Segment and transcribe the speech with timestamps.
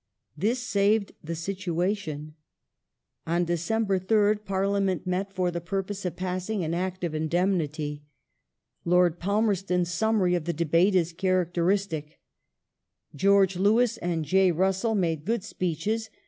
[0.35, 2.33] This saved the situation.
[3.27, 8.01] On December 3rd Parliament met for the purpose of passing an Act of Indemnity.
[8.83, 12.19] Lord Palmerston's summary of the debate is characteristic:"
[13.23, 14.51] George Lewis and J.
[14.51, 16.09] Russell made good speeches.